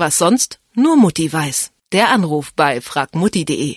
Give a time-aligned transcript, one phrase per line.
[0.00, 1.72] Was sonst nur Mutti weiß.
[1.92, 3.76] Der Anruf bei fragmutti.de.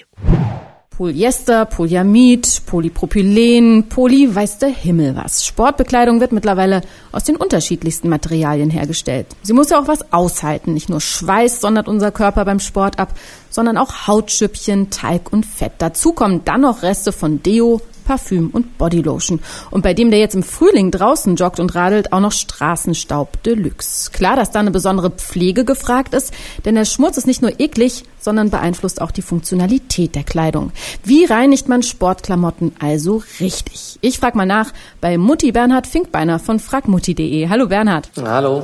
[0.89, 5.46] Polyester, Polyamid, Polypropylen, Poly weiß der Himmel was.
[5.46, 6.79] Sportbekleidung wird mittlerweile
[7.12, 9.28] aus den unterschiedlichsten Materialien hergestellt.
[9.41, 10.73] Sie muss ja auch was aushalten.
[10.73, 13.14] Nicht nur Schweiß sondert unser Körper beim Sport ab,
[13.50, 15.74] sondern auch Hautschüppchen, Teig und Fett.
[15.80, 19.39] Dazu kommen dann noch Reste von Deo, Parfüm und Bodylotion.
[19.71, 24.11] Und bei dem, der jetzt im Frühling draußen joggt und radelt, auch noch Straßenstaub Deluxe.
[24.11, 26.34] Klar, dass da eine besondere Pflege gefragt ist,
[26.66, 30.71] denn der Schmutz ist nicht nur eklig, sondern beeinflusst auch die Funktionalität der Kleidung.
[31.03, 33.97] Wie reinigt man Sportklamotten also richtig?
[34.02, 37.49] Ich frage mal nach bei Mutti Bernhard Finkbeiner von fragmutti.de.
[37.49, 38.09] Hallo Bernhard.
[38.22, 38.63] Hallo.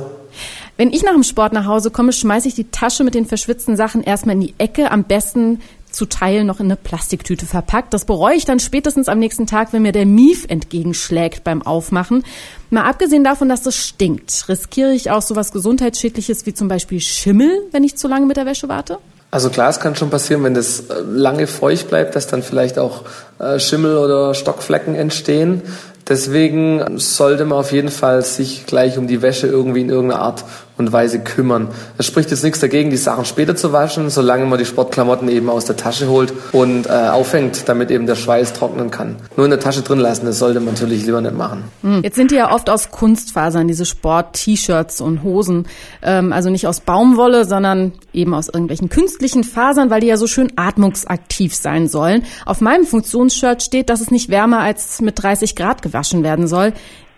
[0.76, 3.76] Wenn ich nach dem Sport nach Hause komme, schmeiße ich die Tasche mit den verschwitzten
[3.76, 5.60] Sachen erstmal in die Ecke, am besten
[5.92, 7.92] zu Teilen noch in eine Plastiktüte verpackt.
[7.94, 12.24] Das bereue ich dann spätestens am nächsten Tag, wenn mir der Mief entgegenschlägt beim Aufmachen.
[12.70, 17.50] Mal abgesehen davon, dass das stinkt, riskiere ich auch sowas Gesundheitsschädliches wie zum Beispiel Schimmel,
[17.72, 18.98] wenn ich zu lange mit der Wäsche warte?
[19.32, 22.78] Also klar, es kann schon passieren, wenn das äh, lange feucht bleibt, dass dann vielleicht
[22.78, 23.04] auch
[23.38, 25.62] äh, Schimmel oder Stockflecken entstehen.
[26.10, 30.44] Deswegen sollte man auf jeden Fall sich gleich um die Wäsche irgendwie in irgendeiner Art
[30.80, 31.68] und Weise kümmern.
[31.98, 35.48] Es spricht jetzt nichts dagegen, die Sachen später zu waschen, solange man die Sportklamotten eben
[35.48, 39.16] aus der Tasche holt und äh, aufhängt, damit eben der Schweiß trocknen kann.
[39.36, 41.64] Nur in der Tasche drin lassen, das sollte man natürlich lieber nicht machen.
[41.82, 42.02] Hm.
[42.02, 45.68] Jetzt sind die ja oft aus Kunstfasern, diese Sport-T-Shirts und Hosen.
[46.02, 50.26] Ähm, also nicht aus Baumwolle, sondern eben aus irgendwelchen künstlichen Fasern, weil die ja so
[50.26, 52.24] schön atmungsaktiv sein sollen.
[52.46, 56.72] Auf meinem Funktionsshirt steht, dass es nicht wärmer als mit 30 Grad gewaschen werden soll.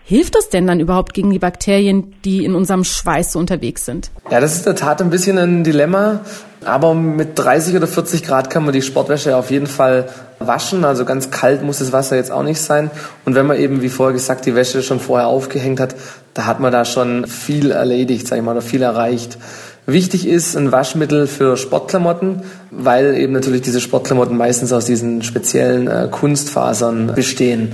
[0.05, 4.11] Hilft das denn dann überhaupt gegen die Bakterien, die in unserem Schweiß so unterwegs sind?
[4.30, 6.20] Ja, das ist in der Tat ein bisschen ein Dilemma.
[6.64, 10.84] Aber mit 30 oder 40 Grad kann man die Sportwäsche auf jeden Fall waschen.
[10.84, 12.91] Also ganz kalt muss das Wasser jetzt auch nicht sein.
[13.25, 15.94] Und wenn man eben, wie vorher gesagt, die Wäsche schon vorher aufgehängt hat,
[16.34, 19.38] da hat man da schon viel erledigt, sag ich mal, oder viel erreicht.
[19.86, 25.88] Wichtig ist ein Waschmittel für Sportklamotten, weil eben natürlich diese Sportklamotten meistens aus diesen speziellen
[25.88, 27.72] äh, Kunstfasern bestehen.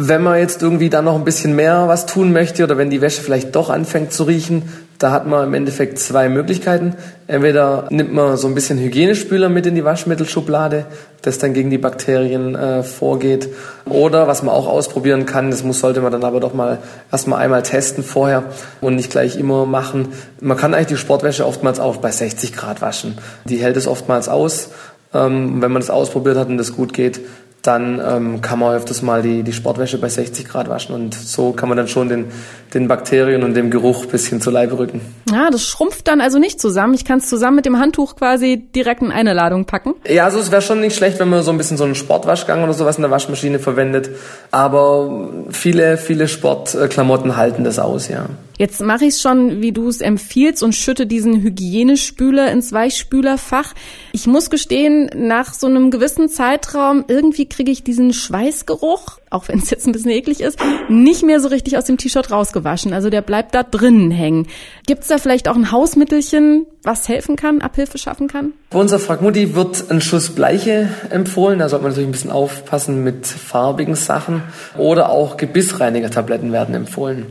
[0.00, 3.00] Wenn man jetzt irgendwie dann noch ein bisschen mehr was tun möchte oder wenn die
[3.00, 4.62] Wäsche vielleicht doch anfängt zu riechen,
[5.00, 6.94] da hat man im Endeffekt zwei Möglichkeiten.
[7.26, 10.86] Entweder nimmt man so ein bisschen Hygienespüler mit in die Waschmittelschublade,
[11.22, 13.48] das dann gegen die Bakterien äh, vorgeht.
[13.86, 16.78] Oder was man auch ausprobieren kann, das muss, sollte man dann aber doch mal
[17.10, 18.44] erstmal einmal testen vorher
[18.80, 20.10] und nicht gleich immer machen.
[20.40, 23.18] Man kann eigentlich die Sportwäsche oftmals auch bei 60 Grad waschen.
[23.46, 24.70] Die hält es oftmals aus.
[25.14, 27.20] Ähm, wenn man das ausprobiert hat und das gut geht,
[27.62, 31.52] dann ähm, kann man öfters mal die, die Sportwäsche bei 60 Grad waschen und so
[31.52, 32.26] kann man dann schon den,
[32.72, 35.00] den Bakterien und dem Geruch ein bisschen zu Leibe rücken.
[35.30, 36.94] Ja, das schrumpft dann also nicht zusammen.
[36.94, 39.94] Ich kann es zusammen mit dem Handtuch quasi direkt in eine Ladung packen.
[40.06, 42.62] Ja, also es wäre schon nicht schlecht, wenn man so ein bisschen so einen Sportwaschgang
[42.62, 44.10] oder sowas in der Waschmaschine verwendet,
[44.52, 48.26] aber viele, viele Sportklamotten halten das aus, ja.
[48.58, 53.72] Jetzt mache ich es schon, wie du es empfiehlst und schütte diesen Hygienespüler ins Weichspülerfach.
[54.12, 59.60] Ich muss gestehen, nach so einem gewissen Zeitraum irgendwie kriege ich diesen Schweißgeruch, auch wenn
[59.60, 60.58] es jetzt ein bisschen eklig ist,
[60.88, 62.92] nicht mehr so richtig aus dem T-Shirt rausgewaschen.
[62.92, 64.48] Also der bleibt da drinnen hängen.
[64.88, 68.54] Gibt es da vielleicht auch ein Hausmittelchen, was helfen kann, Abhilfe schaffen kann?
[68.70, 71.60] Bei unserer Fragmutti wird ein Schuss Bleiche empfohlen.
[71.60, 74.42] Da sollte man natürlich ein bisschen aufpassen mit farbigen Sachen.
[74.76, 77.26] Oder auch Gebissreinigertabletten werden empfohlen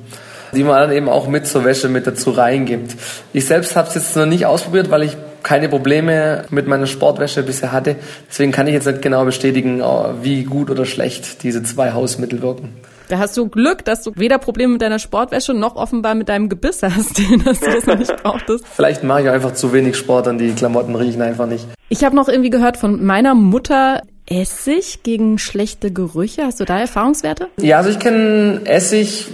[0.54, 2.96] die man dann eben auch mit zur Wäsche mit dazu reingibt.
[3.34, 7.44] Ich selbst habe es jetzt noch nicht ausprobiert, weil ich keine Probleme mit meiner Sportwäsche
[7.44, 7.96] bisher hatte.
[8.30, 9.84] Deswegen kann ich jetzt nicht genau bestätigen, äh,
[10.22, 12.74] wie gut oder schlecht diese zwei Hausmittel wirken.
[13.10, 16.50] Da hast du Glück, dass du weder Probleme mit deiner Sportwäsche noch offenbar mit deinem
[16.50, 18.66] Gebiss hast, dass du das noch nicht brauchtest.
[18.68, 21.66] Vielleicht mache ich einfach zu wenig Sport und die Klamotten riechen einfach nicht.
[21.88, 26.44] Ich habe noch irgendwie gehört von meiner Mutter, Essig gegen schlechte Gerüche.
[26.44, 27.48] Hast du da Erfahrungswerte?
[27.62, 29.28] Ja, also ich kenne Essig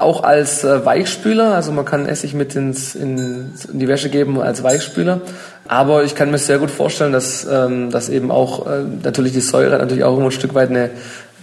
[0.00, 1.54] auch als äh, Weichspüler.
[1.54, 5.20] Also man kann Essig mit ins, in, in die Wäsche geben als Weichspüler.
[5.68, 9.40] Aber ich kann mir sehr gut vorstellen, dass, ähm, dass eben auch äh, natürlich die
[9.40, 10.90] Säure natürlich auch immer ein Stück weit eine,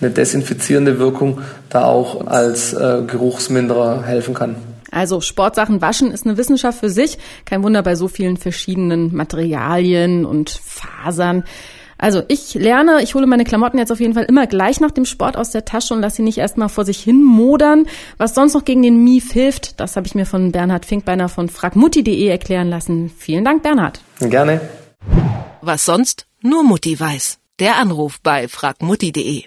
[0.01, 4.55] eine desinfizierende Wirkung da auch als äh, Geruchsminderer helfen kann.
[4.91, 7.17] Also Sportsachen waschen ist eine Wissenschaft für sich.
[7.45, 11.43] Kein Wunder bei so vielen verschiedenen Materialien und Fasern.
[11.97, 15.05] Also ich lerne, ich hole meine Klamotten jetzt auf jeden Fall immer gleich nach dem
[15.05, 17.87] Sport aus der Tasche und lasse sie nicht erstmal vor sich hin modern.
[18.17, 21.49] Was sonst noch gegen den Mief hilft, das habe ich mir von Bernhard Finkbeiner von
[21.49, 23.11] fragmutti.de erklären lassen.
[23.17, 24.01] Vielen Dank, Bernhard.
[24.19, 24.61] Gerne.
[25.61, 27.39] Was sonst nur Mutti weiß.
[27.59, 29.43] Der Anruf bei fragmutti.de.